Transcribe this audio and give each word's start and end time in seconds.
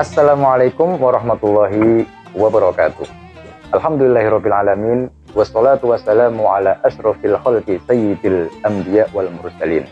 Assalamualaikum 0.00 0.96
warahmatullahi 0.96 2.08
wabarakatuh. 2.32 3.04
Alhamdulillahirabbil 3.76 4.56
alamin 4.56 5.12
wassalatu 5.36 5.92
wassalamu 5.92 6.48
ala 6.48 6.80
asyrafil 6.88 7.36
khalqi 7.36 7.76
sayyidil 7.84 8.48
anbiya 8.64 9.12
wal 9.12 9.28
mursalin. 9.28 9.84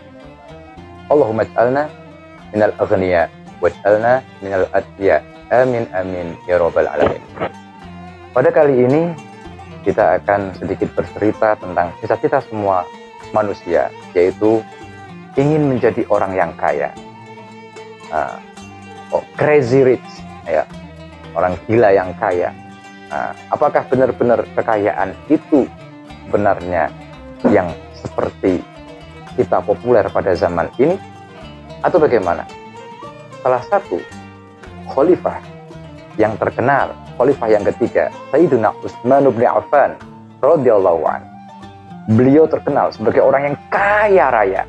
Allahumma 1.12 1.44
ij'alna 1.44 1.92
minal 2.56 2.72
aghniya 2.80 3.28
waj'alna 3.60 4.24
minal 4.40 4.64
atqiya. 4.72 5.20
Amin 5.52 5.84
amin 5.92 6.40
ya 6.48 6.56
rabbal 6.56 6.88
alamin. 6.88 7.20
Pada 8.32 8.48
kali 8.48 8.88
ini 8.88 9.12
kita 9.84 10.24
akan 10.24 10.56
sedikit 10.56 10.88
bercerita 10.96 11.52
tentang 11.60 11.92
cita-cita 12.00 12.40
semua 12.48 12.80
manusia 13.36 13.92
yaitu 14.16 14.64
ingin 15.36 15.68
menjadi 15.68 16.00
orang 16.08 16.32
yang 16.32 16.56
kaya. 16.56 16.96
Uh, 18.08 18.47
oh, 19.12 19.24
crazy 19.36 19.84
rich. 19.84 20.10
Ya. 20.48 20.64
Orang 21.36 21.54
gila 21.68 21.92
yang 21.92 22.10
kaya. 22.16 22.50
Nah, 23.08 23.32
apakah 23.48 23.84
benar-benar 23.88 24.44
kekayaan 24.52 25.16
itu 25.32 25.64
benarnya 26.28 26.92
yang 27.48 27.72
seperti 27.96 28.60
kita 29.36 29.64
populer 29.64 30.04
pada 30.12 30.32
zaman 30.36 30.68
ini? 30.76 30.96
Atau 31.80 32.02
bagaimana? 32.02 32.44
Salah 33.40 33.62
satu 33.70 34.02
khalifah 34.90 35.38
yang 36.18 36.34
terkenal 36.34 36.90
khalifah 37.14 37.48
yang 37.50 37.64
ketiga 37.66 38.10
Sayyidina 38.34 38.74
Utsman 38.82 39.26
bin 39.30 39.46
Affan 39.46 39.94
radhiyallahu 40.42 41.02
an. 41.06 41.22
Beliau 42.14 42.48
terkenal 42.48 42.90
sebagai 42.94 43.20
orang 43.20 43.52
yang 43.52 43.56
kaya 43.68 44.26
raya. 44.32 44.62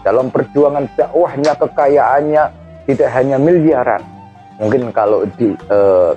Dalam 0.00 0.32
perjuangan 0.32 0.88
dakwahnya 0.96 1.52
kekayaannya 1.60 2.44
tidak 2.90 3.14
hanya 3.14 3.38
miliaran. 3.38 4.02
Mungkin 4.58 4.90
kalau 4.90 5.24
di 5.38 5.54
eh, 5.54 6.12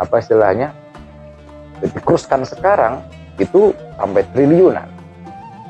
apa 0.00 0.14
istilahnya 0.18 0.72
dikuruskan 1.84 2.42
sekarang 2.48 3.04
itu 3.38 3.70
sampai 4.00 4.24
triliunan. 4.34 4.88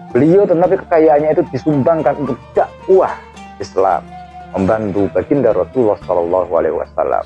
Beliau 0.08 0.48
tetapi 0.48 0.80
kekayaannya 0.88 1.30
itu 1.36 1.42
disumbangkan 1.52 2.16
untuk 2.16 2.40
dakwah 2.56 3.12
Islam 3.60 4.00
membantu 4.56 5.12
baginda 5.12 5.52
Rasulullah 5.52 6.00
Shallallahu 6.00 6.52
Alaihi 6.56 6.76
Wasallam. 6.80 7.24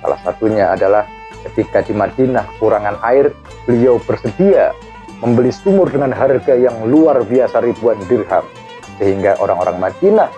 Salah 0.00 0.20
satunya 0.24 0.72
adalah 0.72 1.04
ketika 1.50 1.84
di 1.84 1.92
Madinah 1.92 2.48
kurangan 2.56 2.96
air 3.04 3.28
beliau 3.68 4.00
bersedia 4.00 4.72
membeli 5.20 5.52
sumur 5.52 5.90
dengan 5.90 6.14
harga 6.14 6.54
yang 6.54 6.88
luar 6.88 7.20
biasa 7.26 7.60
ribuan 7.60 7.98
dirham 8.08 8.46
sehingga 8.96 9.36
orang-orang 9.42 9.76
Madinah 9.76 10.30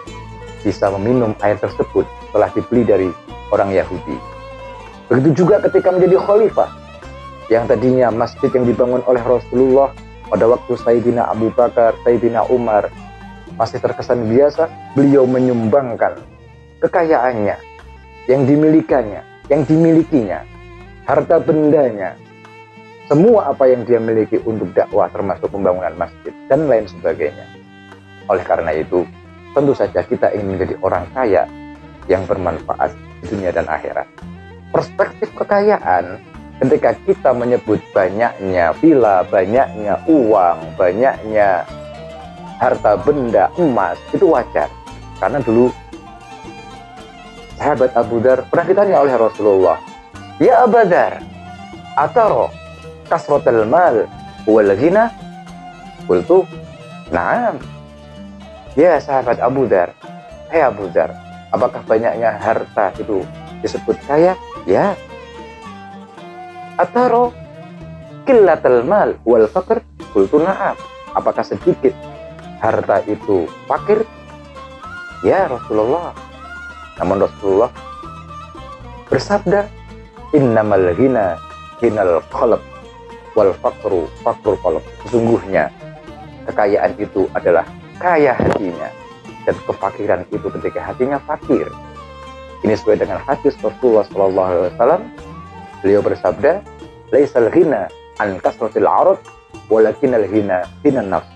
bisa 0.60 0.92
meminum 0.96 1.32
air 1.40 1.56
tersebut 1.56 2.04
setelah 2.28 2.48
dibeli 2.52 2.82
dari 2.84 3.08
orang 3.50 3.72
Yahudi. 3.74 4.16
Begitu 5.10 5.44
juga 5.44 5.58
ketika 5.64 5.90
menjadi 5.90 6.16
khalifah, 6.22 6.70
yang 7.50 7.66
tadinya 7.66 8.14
masjid 8.14 8.46
yang 8.54 8.62
dibangun 8.62 9.02
oleh 9.10 9.20
Rasulullah 9.26 9.90
pada 10.30 10.46
waktu 10.46 10.72
Sayyidina 10.78 11.26
Abu 11.26 11.50
Bakar, 11.50 11.98
Sayyidina 12.06 12.46
Umar 12.46 12.86
masih 13.58 13.82
terkesan 13.82 14.30
biasa, 14.30 14.70
beliau 14.94 15.26
menyumbangkan 15.26 16.14
kekayaannya, 16.78 17.58
yang 18.30 18.46
dimilikannya, 18.46 19.26
yang 19.50 19.66
dimilikinya, 19.66 20.46
harta 21.04 21.42
bendanya, 21.42 22.14
semua 23.10 23.50
apa 23.50 23.66
yang 23.66 23.82
dia 23.82 23.98
miliki 23.98 24.38
untuk 24.46 24.70
dakwah 24.70 25.10
termasuk 25.10 25.50
pembangunan 25.50 25.90
masjid 25.98 26.30
dan 26.46 26.70
lain 26.70 26.86
sebagainya. 26.86 27.42
Oleh 28.30 28.46
karena 28.46 28.70
itu, 28.70 29.02
tentu 29.54 29.72
saja 29.74 30.00
kita 30.06 30.30
ingin 30.34 30.56
menjadi 30.56 30.74
orang 30.82 31.04
kaya 31.14 31.42
yang 32.06 32.26
bermanfaat 32.26 32.94
di 33.22 33.24
dunia 33.30 33.50
dan 33.54 33.66
akhirat. 33.66 34.06
Perspektif 34.70 35.30
kekayaan 35.34 36.22
ketika 36.62 36.94
kita 37.06 37.30
menyebut 37.34 37.80
banyaknya 37.90 38.76
villa, 38.78 39.26
banyaknya 39.26 39.98
uang, 40.06 40.58
banyaknya 40.78 41.64
harta 42.60 43.00
benda, 43.00 43.48
emas, 43.56 43.96
itu 44.12 44.28
wajar. 44.28 44.68
Karena 45.16 45.40
dulu 45.40 45.72
sahabat 47.56 47.92
Abu 47.96 48.20
Dar 48.20 48.44
pernah 48.48 48.66
ditanya 48.68 48.96
oleh 49.00 49.14
Rasulullah, 49.16 49.80
Ya 50.40 50.64
Abu 50.64 50.80
Dar, 50.84 51.24
ataro 51.96 52.52
kasrotal 53.08 53.64
mal 53.64 54.06
wal 54.44 54.70
ghina? 54.76 55.12
Qultu, 56.08 56.42
na'am, 57.12 57.60
Ya 58.78 59.02
sahabat 59.02 59.42
Abu 59.42 59.66
Dar, 59.66 59.90
Hai 60.46 60.62
Abu 60.62 60.86
Dar, 60.94 61.10
apakah 61.50 61.82
banyaknya 61.86 62.38
harta 62.38 62.94
itu 62.94 63.26
disebut 63.66 63.98
kaya? 64.06 64.38
Ya. 64.62 64.94
Ataro 66.78 67.34
killatal 68.24 68.86
mal 68.86 69.18
wal 69.26 69.50
fakir 69.50 69.82
kultu 70.14 70.38
na'am. 70.38 70.78
Apakah 71.18 71.42
sedikit 71.42 71.90
harta 72.62 73.02
itu 73.10 73.50
fakir? 73.66 74.06
Ya 75.26 75.50
Rasulullah. 75.50 76.14
Namun 77.02 77.26
Rasulullah 77.26 77.74
bersabda, 79.10 79.66
Innamal 80.30 80.94
ghina 80.94 81.42
hinal 81.82 82.22
qalb 82.30 82.62
wal 83.34 83.50
fakru 83.58 84.06
fakrul 84.22 84.54
qalb. 84.62 84.84
Sesungguhnya 85.02 85.74
kekayaan 86.46 86.94
itu 87.02 87.26
adalah 87.34 87.66
kaya 88.00 88.32
hatinya 88.32 88.88
dan 89.44 89.54
kefakiran 89.68 90.20
itu 90.32 90.48
ketika 90.58 90.80
hatinya 90.80 91.20
fakir. 91.28 91.68
Ini 92.64 92.72
sesuai 92.76 93.04
dengan 93.04 93.20
hadis 93.20 93.56
Rasulullah 93.60 94.04
Shallallahu 94.08 94.48
Alaihi 94.48 94.72
Wasallam. 94.76 95.02
Beliau 95.80 96.00
bersabda, 96.04 96.60
"Laisal 97.12 97.48
ghina 97.52 97.88
an 98.20 98.40
kasratil 98.40 98.88
arad, 98.88 99.20
walakin 99.68 100.16
al 100.16 100.24
ghina 100.28 100.64
hinan 100.84 101.12
nafs." 101.12 101.28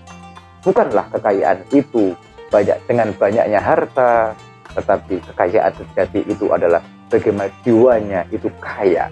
Bukanlah 0.65 1.09
kekayaan 1.13 1.65
itu 1.73 2.17
banyak 2.49 2.77
dengan 2.89 3.13
banyaknya 3.17 3.61
harta, 3.61 4.33
tetapi 4.73 5.21
kekayaan 5.33 5.73
sejati 5.77 6.25
itu 6.29 6.49
adalah 6.49 6.81
bagaimana 7.09 7.49
jiwanya 7.61 8.25
itu 8.29 8.49
kaya. 8.61 9.09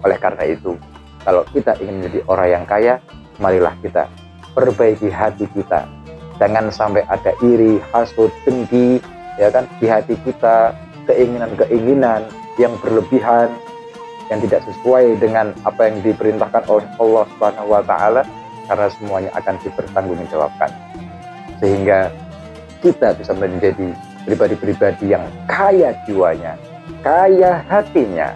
Oleh 0.00 0.16
karena 0.16 0.48
itu, 0.48 0.76
kalau 1.24 1.44
kita 1.52 1.76
ingin 1.80 2.04
menjadi 2.04 2.20
orang 2.28 2.48
yang 2.48 2.64
kaya, 2.64 2.94
marilah 3.36 3.72
kita 3.84 4.08
perbaiki 4.56 5.12
hati 5.12 5.44
kita 5.52 5.99
jangan 6.40 6.72
sampai 6.72 7.04
ada 7.12 7.36
iri, 7.44 7.76
hasut, 7.92 8.32
dengki, 8.48 8.96
ya 9.36 9.52
kan 9.52 9.68
di 9.76 9.86
hati 9.86 10.16
kita, 10.24 10.72
keinginan-keinginan 11.04 12.24
yang 12.56 12.72
berlebihan 12.80 13.52
yang 14.32 14.40
tidak 14.48 14.64
sesuai 14.64 15.20
dengan 15.20 15.52
apa 15.68 15.90
yang 15.92 16.00
diperintahkan 16.00 16.64
oleh 16.70 16.86
Allah 16.96 17.24
Subhanahu 17.36 17.68
wa 17.68 17.82
taala 17.84 18.22
karena 18.70 18.88
semuanya 18.96 19.30
akan 19.36 19.54
dipertanggungjawabkan. 19.60 20.70
Sehingga 21.60 22.08
kita 22.80 23.12
bisa 23.20 23.36
menjadi 23.36 23.92
pribadi-pribadi 24.24 25.12
yang 25.12 25.26
kaya 25.44 25.92
jiwanya, 26.08 26.56
kaya 27.04 27.60
hatinya. 27.68 28.32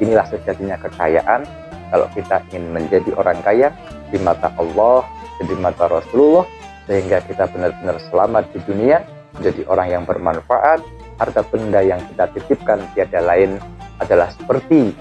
Inilah 0.00 0.24
sejatinya 0.26 0.80
kekayaan 0.80 1.44
kalau 1.92 2.06
kita 2.16 2.40
ingin 2.50 2.72
menjadi 2.72 3.10
orang 3.20 3.38
kaya 3.44 3.68
di 4.10 4.18
mata 4.22 4.50
Allah 4.56 5.06
di 5.42 5.54
mata 5.58 5.90
Rasulullah 5.90 6.46
sehingga 6.84 7.24
kita 7.24 7.48
benar-benar 7.48 7.96
selamat 8.12 8.52
di 8.52 8.60
dunia, 8.68 9.00
menjadi 9.36 9.62
orang 9.66 9.88
yang 9.90 10.04
bermanfaat, 10.04 10.80
harta 11.18 11.42
benda 11.48 11.80
yang 11.80 12.00
kita 12.12 12.28
titipkan 12.36 12.82
tiada 12.92 13.20
lain 13.24 13.56
adalah 13.98 14.30
seperti 14.34 14.92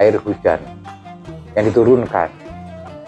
air 0.00 0.16
hujan 0.18 0.60
yang 1.54 1.64
diturunkan. 1.70 2.28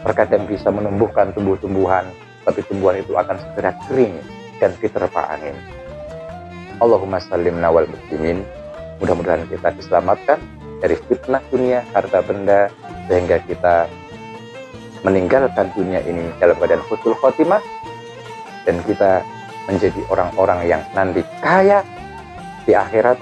Terkadang 0.03 0.51
bisa 0.51 0.71
menumbuhkan 0.71 1.31
tumbuh-tumbuhan, 1.35 2.07
tapi 2.43 2.61
tumbuhan 2.67 2.99
itu 2.99 3.15
akan 3.15 3.39
segera 3.39 3.71
kering 3.87 4.19
dan 4.59 4.75
diterpa 4.83 5.31
angin. 5.31 5.55
Allahumma 6.83 7.23
sallim 7.23 7.63
nawal 7.63 7.87
muslimin. 7.87 8.43
Mudah-mudahan 8.99 9.47
kita 9.47 9.75
diselamatkan 9.79 10.39
dari 10.83 10.99
fitnah 11.07 11.43
dunia, 11.51 11.87
harta 11.95 12.23
benda, 12.23 12.71
sehingga 13.07 13.39
kita 13.47 13.87
meninggalkan 15.07 15.71
dunia 15.75 16.03
ini 16.07 16.31
dalam 16.39 16.55
keadaan 16.59 16.83
husnul 16.87 17.19
khotimah 17.19 17.63
dan 18.67 18.77
kita 18.87 19.23
menjadi 19.71 20.01
orang-orang 20.11 20.61
yang 20.67 20.83
nanti 20.95 21.23
kaya 21.43 21.83
di 22.67 22.75
akhirat. 22.75 23.19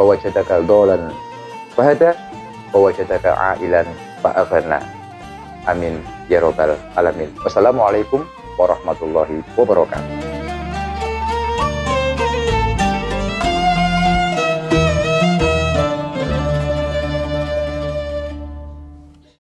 Bahwa 0.00 0.16
jadaka 0.18 0.64
dolan 0.64 1.12
bahada 1.76 2.16
bahwa 2.72 2.88
jadaka 2.90 3.36
ailan 3.54 3.86
fa'aghna. 4.24 4.80
Amin. 5.68 6.00
Ya 6.26 6.40
robbal 6.40 6.74
alamin. 6.96 7.28
Wassalamualaikum 7.44 8.24
warahmatullahi 8.56 9.44
wabarakatuh 9.54 10.21